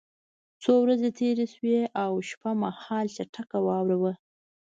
څو 0.63 0.73
ورځې 0.83 1.09
تېرې 1.19 1.45
شوې 1.53 1.79
او 2.03 2.11
شپه 2.29 2.51
مهال 2.63 3.05
چټکه 3.15 3.57
واوره 3.65 3.97
وه 4.01 4.13